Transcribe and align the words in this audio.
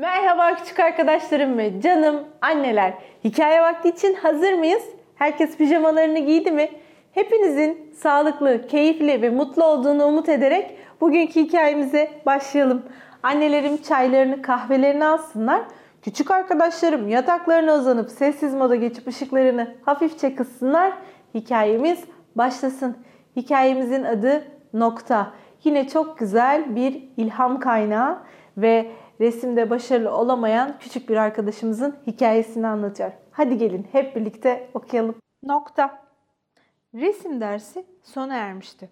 Merhaba 0.00 0.56
küçük 0.56 0.80
arkadaşlarım 0.80 1.58
ve 1.58 1.80
canım 1.80 2.24
anneler. 2.40 2.94
Hikaye 3.24 3.62
vakti 3.62 3.88
için 3.88 4.14
hazır 4.14 4.52
mıyız? 4.52 4.82
Herkes 5.14 5.56
pijamalarını 5.56 6.18
giydi 6.18 6.50
mi? 6.50 6.68
Hepinizin 7.12 7.94
sağlıklı, 7.94 8.66
keyifli 8.66 9.22
ve 9.22 9.30
mutlu 9.30 9.64
olduğunu 9.64 10.04
umut 10.04 10.28
ederek 10.28 10.76
bugünkü 11.00 11.40
hikayemize 11.40 12.10
başlayalım. 12.26 12.82
Annelerim 13.22 13.82
çaylarını, 13.82 14.42
kahvelerini 14.42 15.04
alsınlar. 15.04 15.60
Küçük 16.02 16.30
arkadaşlarım 16.30 17.08
yataklarına 17.08 17.74
uzanıp 17.74 18.10
sessiz 18.10 18.54
moda 18.54 18.76
geçip 18.76 19.08
ışıklarını 19.08 19.74
hafifçe 19.84 20.34
kıssınlar. 20.34 20.92
Hikayemiz 21.34 22.04
başlasın. 22.36 22.96
Hikayemizin 23.36 24.04
adı 24.04 24.44
Nokta. 24.74 25.32
Yine 25.64 25.88
çok 25.88 26.18
güzel 26.18 26.76
bir 26.76 27.02
ilham 27.16 27.60
kaynağı 27.60 28.18
ve 28.56 28.86
resimde 29.20 29.70
başarılı 29.70 30.16
olamayan 30.16 30.78
küçük 30.78 31.08
bir 31.08 31.16
arkadaşımızın 31.16 31.96
hikayesini 32.06 32.66
anlatıyor. 32.66 33.12
Hadi 33.30 33.58
gelin 33.58 33.88
hep 33.92 34.16
birlikte 34.16 34.70
okuyalım. 34.74 35.14
Nokta. 35.42 36.02
Resim 36.94 37.40
dersi 37.40 37.86
sona 38.02 38.34
ermişti. 38.34 38.90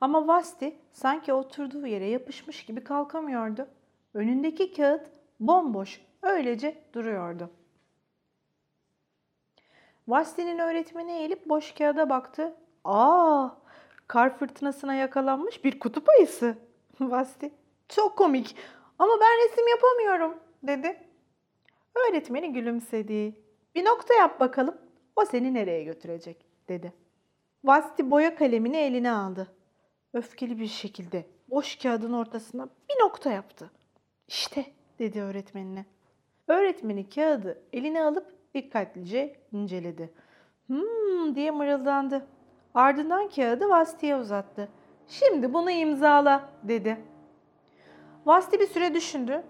Ama 0.00 0.26
Vasti 0.26 0.76
sanki 0.92 1.32
oturduğu 1.32 1.86
yere 1.86 2.06
yapışmış 2.06 2.64
gibi 2.64 2.84
kalkamıyordu. 2.84 3.68
Önündeki 4.14 4.72
kağıt 4.72 5.06
bomboş, 5.40 6.00
öylece 6.22 6.84
duruyordu. 6.92 7.50
Vasti'nin 10.08 10.58
öğretmeni 10.58 11.12
eğilip 11.12 11.48
boş 11.48 11.72
kağıda 11.74 12.10
baktı. 12.10 12.54
Aa, 12.84 13.48
kar 14.06 14.38
fırtınasına 14.38 14.94
yakalanmış 14.94 15.64
bir 15.64 15.80
kutup 15.80 16.08
ayısı. 16.08 16.58
Vasti, 17.00 17.50
çok 17.88 18.16
komik 18.16 18.56
ama 18.98 19.12
ben 19.20 19.44
resim 19.44 19.68
yapamıyorum 19.68 20.38
dedi. 20.62 21.08
Öğretmeni 21.94 22.52
gülümsedi. 22.52 23.34
Bir 23.74 23.84
nokta 23.84 24.14
yap 24.14 24.40
bakalım. 24.40 24.78
O 25.16 25.24
seni 25.24 25.54
nereye 25.54 25.84
götürecek 25.84 26.46
dedi. 26.68 26.92
Vasti 27.64 28.10
boya 28.10 28.34
kalemini 28.36 28.76
eline 28.76 29.10
aldı. 29.10 29.48
Öfkeli 30.12 30.58
bir 30.58 30.66
şekilde 30.66 31.26
boş 31.48 31.76
kağıdın 31.76 32.12
ortasına 32.12 32.68
bir 32.90 33.04
nokta 33.04 33.30
yaptı. 33.30 33.70
İşte 34.28 34.64
dedi 34.98 35.22
öğretmenine. 35.22 35.86
Öğretmeni 36.48 37.08
kağıdı 37.08 37.62
eline 37.72 38.02
alıp 38.02 38.54
dikkatlice 38.54 39.36
inceledi. 39.52 40.14
Hmm 40.66 41.34
diye 41.34 41.50
mırıldandı. 41.50 42.26
Ardından 42.74 43.28
kağıdı 43.28 43.68
Vasti'ye 43.68 44.16
uzattı. 44.16 44.68
Şimdi 45.08 45.52
bunu 45.54 45.70
imzala 45.70 46.48
dedi. 46.62 46.98
Vasti 48.28 48.60
bir 48.60 48.66
süre 48.66 48.94
düşündü. 48.94 49.42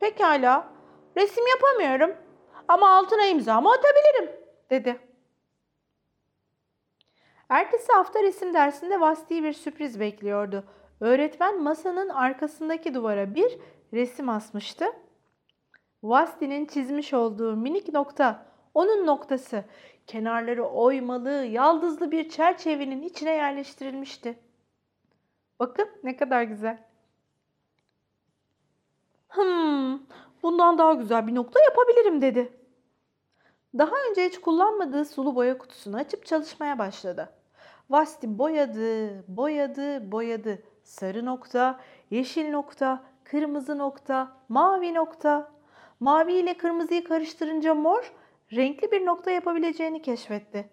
Pekala, 0.00 0.68
resim 1.16 1.44
yapamıyorum 1.46 2.16
ama 2.68 2.90
altına 2.90 3.26
imzamı 3.26 3.72
atabilirim 3.72 4.40
dedi. 4.70 5.00
Ertesi 7.48 7.92
hafta 7.92 8.22
resim 8.22 8.54
dersinde 8.54 9.00
Vasti'yi 9.00 9.42
bir 9.42 9.52
sürpriz 9.52 10.00
bekliyordu. 10.00 10.64
Öğretmen 11.00 11.62
masanın 11.62 12.08
arkasındaki 12.08 12.94
duvara 12.94 13.34
bir 13.34 13.58
resim 13.92 14.28
asmıştı. 14.28 14.84
Vasti'nin 16.02 16.66
çizmiş 16.66 17.14
olduğu 17.14 17.56
minik 17.56 17.92
nokta, 17.92 18.46
onun 18.74 19.06
noktası, 19.06 19.64
kenarları 20.06 20.64
oymalı, 20.64 21.30
yaldızlı 21.30 22.10
bir 22.10 22.28
çerçevenin 22.28 23.02
içine 23.02 23.30
yerleştirilmişti. 23.30 24.38
Bakın 25.60 25.88
ne 26.02 26.16
kadar 26.16 26.42
güzel. 26.42 26.92
Hmm, 29.32 29.98
bundan 30.42 30.78
daha 30.78 30.92
güzel 30.92 31.26
bir 31.26 31.34
nokta 31.34 31.60
yapabilirim 31.60 32.22
dedi. 32.22 32.52
Daha 33.78 33.92
önce 34.10 34.26
hiç 34.26 34.40
kullanmadığı 34.40 35.04
sulu 35.04 35.34
boya 35.34 35.58
kutusunu 35.58 35.96
açıp 35.96 36.26
çalışmaya 36.26 36.78
başladı. 36.78 37.32
Vasti 37.90 38.38
boyadı, 38.38 39.24
boyadı, 39.28 40.12
boyadı. 40.12 40.62
Sarı 40.84 41.24
nokta, 41.24 41.80
yeşil 42.10 42.50
nokta, 42.50 43.02
kırmızı 43.24 43.78
nokta, 43.78 44.32
mavi 44.48 44.94
nokta. 44.94 45.52
Mavi 46.00 46.32
ile 46.32 46.56
kırmızıyı 46.56 47.04
karıştırınca 47.04 47.74
mor, 47.74 48.12
renkli 48.52 48.92
bir 48.92 49.06
nokta 49.06 49.30
yapabileceğini 49.30 50.02
keşfetti. 50.02 50.70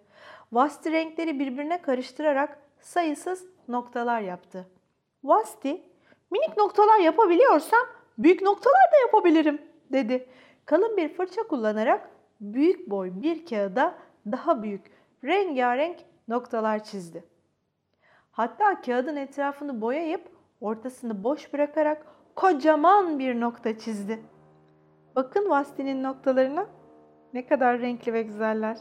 Vasti 0.52 0.92
renkleri 0.92 1.38
birbirine 1.38 1.82
karıştırarak 1.82 2.58
sayısız 2.80 3.46
noktalar 3.68 4.20
yaptı. 4.20 4.66
Vasti, 5.24 5.82
minik 6.30 6.56
noktalar 6.56 6.98
yapabiliyorsam 6.98 7.86
büyük 8.18 8.42
noktalar 8.42 8.92
da 8.92 9.06
yapabilirim 9.06 9.62
dedi. 9.92 10.26
Kalın 10.66 10.96
bir 10.96 11.08
fırça 11.08 11.42
kullanarak 11.42 12.10
büyük 12.40 12.90
boy 12.90 13.10
bir 13.14 13.46
kağıda 13.46 13.94
daha 14.26 14.62
büyük 14.62 14.82
rengarenk 15.24 15.96
noktalar 16.28 16.84
çizdi. 16.84 17.24
Hatta 18.30 18.80
kağıdın 18.80 19.16
etrafını 19.16 19.80
boyayıp 19.80 20.28
ortasını 20.60 21.24
boş 21.24 21.52
bırakarak 21.52 22.06
kocaman 22.34 23.18
bir 23.18 23.40
nokta 23.40 23.78
çizdi. 23.78 24.22
Bakın 25.16 25.50
Vasti'nin 25.50 26.02
noktalarına 26.02 26.66
ne 27.34 27.46
kadar 27.46 27.80
renkli 27.80 28.12
ve 28.12 28.22
güzeller. 28.22 28.78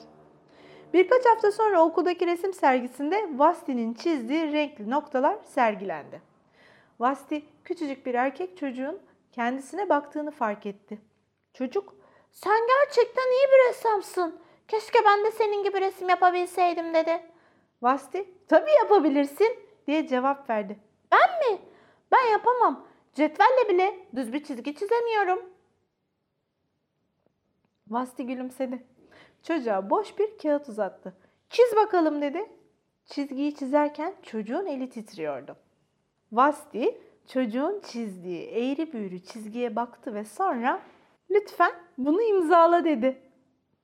Birkaç 0.93 1.25
hafta 1.25 1.51
sonra 1.51 1.81
okuldaki 1.81 2.27
resim 2.27 2.53
sergisinde 2.53 3.29
Vasti'nin 3.35 3.93
çizdiği 3.93 4.51
renkli 4.51 4.89
noktalar 4.89 5.37
sergilendi. 5.45 6.21
Vasti 6.99 7.43
küçücük 7.63 8.05
bir 8.05 8.13
erkek 8.13 8.57
çocuğun 8.57 8.99
kendisine 9.31 9.89
baktığını 9.89 10.31
fark 10.31 10.65
etti. 10.65 11.01
Çocuk, 11.53 11.95
sen 12.31 12.67
gerçekten 12.67 13.31
iyi 13.31 13.47
bir 13.47 13.69
ressamsın. 13.69 14.39
Keşke 14.67 14.99
ben 15.05 15.25
de 15.25 15.31
senin 15.31 15.63
gibi 15.63 15.81
resim 15.81 16.09
yapabilseydim 16.09 16.93
dedi. 16.93 17.21
Vasti, 17.81 18.33
tabii 18.47 18.71
yapabilirsin 18.83 19.59
diye 19.87 20.07
cevap 20.07 20.49
verdi. 20.49 20.79
Ben 21.11 21.51
mi? 21.51 21.59
Ben 22.11 22.31
yapamam. 22.31 22.87
Cetvelle 23.13 23.69
bile 23.69 24.07
düz 24.15 24.33
bir 24.33 24.43
çizgi 24.43 24.75
çizemiyorum. 24.75 25.49
Vasti 27.87 28.25
gülümsedi. 28.25 28.83
Çocuğa 29.43 29.89
boş 29.89 30.17
bir 30.17 30.37
kağıt 30.37 30.69
uzattı. 30.69 31.17
Çiz 31.49 31.75
bakalım 31.75 32.21
dedi. 32.21 32.51
Çizgiyi 33.05 33.55
çizerken 33.55 34.15
çocuğun 34.23 34.65
eli 34.65 34.89
titriyordu. 34.89 35.55
Vasti 36.31 37.01
çocuğun 37.33 37.79
çizdiği 37.79 38.45
eğri 38.47 38.93
büğrü 38.93 39.19
çizgiye 39.19 39.75
baktı 39.75 40.13
ve 40.13 40.23
sonra 40.23 40.81
lütfen 41.29 41.71
bunu 41.97 42.21
imzala 42.21 42.83
dedi. 42.85 43.21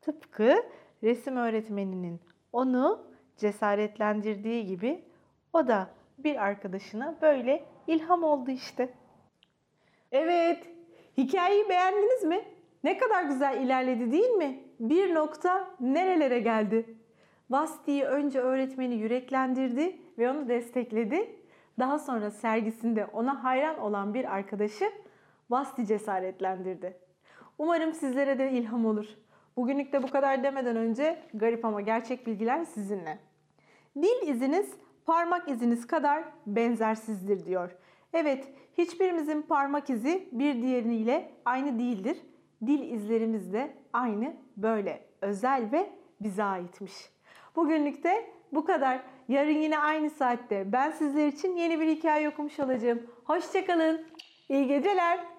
Tıpkı 0.02 0.56
resim 1.04 1.38
öğretmeninin 1.38 2.22
onu 2.54 3.08
cesaretlendirdiği 3.38 4.66
gibi 4.66 5.04
o 5.54 5.68
da 5.68 5.90
bir 6.18 6.44
arkadaşına 6.44 7.16
böyle 7.22 7.66
ilham 7.88 8.24
oldu 8.24 8.52
işte. 8.52 8.90
Evet, 10.12 10.70
hikayeyi 11.18 11.70
beğendiniz 11.70 12.24
mi? 12.24 12.42
Ne 12.84 12.98
kadar 12.98 13.24
güzel 13.24 13.62
ilerledi 13.62 14.12
değil 14.12 14.30
mi? 14.30 14.64
Bir 14.80 15.16
nokta 15.16 15.68
nerelere 15.80 16.40
geldi? 16.40 16.98
Vasti'yi 17.50 18.04
önce 18.04 18.40
öğretmeni 18.40 18.96
yüreklendirdi 18.96 20.00
ve 20.18 20.32
onu 20.32 20.50
destekledi. 20.50 21.45
Daha 21.80 22.00
sonra 22.00 22.32
sergisinde 22.32 23.06
ona 23.06 23.44
hayran 23.44 23.80
olan 23.80 24.14
bir 24.14 24.36
arkadaşı 24.36 24.92
Vasti 25.50 25.88
cesaretlendirdi. 25.88 26.98
Umarım 27.58 27.94
sizlere 27.94 28.40
de 28.40 28.52
ilham 28.52 28.86
olur. 28.86 29.06
Bugünlük 29.58 29.94
de 29.94 30.04
bu 30.04 30.08
kadar 30.08 30.44
demeden 30.44 30.76
önce 30.76 31.24
garip 31.34 31.66
ama 31.66 31.82
gerçek 31.82 32.28
bilgiler 32.28 32.64
sizinle. 32.66 33.20
Dil 33.96 34.28
iziniz 34.28 34.74
parmak 35.06 35.50
iziniz 35.50 35.88
kadar 35.88 36.24
benzersizdir 36.48 37.46
diyor. 37.46 37.76
Evet, 38.14 38.48
hiçbirimizin 38.78 39.42
parmak 39.42 39.90
izi 39.90 40.30
bir 40.32 40.62
diğeriyle 40.62 41.32
aynı 41.46 41.80
değildir. 41.80 42.18
Dil 42.66 42.92
izlerimiz 42.92 43.54
de 43.54 43.74
aynı 43.94 44.34
böyle 44.58 45.06
özel 45.22 45.72
ve 45.72 45.90
bize 46.22 46.44
aitmiş. 46.44 46.94
Bugünlük 47.56 48.04
de 48.04 48.30
bu 48.52 48.66
kadar. 48.66 49.02
Yarın 49.28 49.62
yine 49.62 49.80
aynı 49.80 50.10
saatte 50.10 50.72
ben 50.72 50.92
sizler 50.92 51.28
için 51.28 51.56
yeni 51.56 51.80
bir 51.80 51.88
hikaye 51.88 52.30
okumuş 52.30 52.60
olacağım. 52.60 53.02
Hoşçakalın. 53.24 54.06
İyi 54.50 54.68
geceler. 54.68 55.35